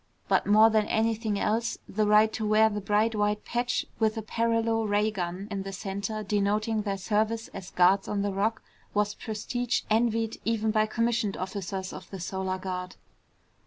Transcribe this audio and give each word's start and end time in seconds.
But 0.27 0.47
more 0.47 0.71
than 0.71 0.87
anything 0.87 1.37
else 1.39 1.77
the 1.87 2.07
right 2.07 2.33
to 2.33 2.43
wear 2.43 2.69
the 2.71 2.81
bright 2.81 3.13
white 3.13 3.45
patch 3.45 3.85
with 3.99 4.17
a 4.17 4.23
paralo 4.23 4.83
ray 4.89 5.11
gun 5.11 5.47
in 5.51 5.61
the 5.61 5.71
center 5.71 6.23
denoting 6.23 6.81
their 6.81 6.97
service 6.97 7.49
as 7.49 7.69
guards 7.69 8.07
on 8.07 8.23
the 8.23 8.33
Rock 8.33 8.63
was 8.95 9.13
prestige 9.13 9.83
envied 9.91 10.41
even 10.43 10.71
by 10.71 10.87
commissioned 10.87 11.37
officers 11.37 11.93
of 11.93 12.09
the 12.09 12.19
Solar 12.19 12.57
Guard. 12.57 12.95